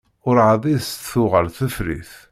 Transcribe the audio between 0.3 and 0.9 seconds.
εad i